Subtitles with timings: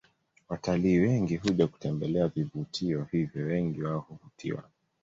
[0.49, 4.63] Watalii wengi huja kutembelea vivutio hivyo wengi wao huvutiwa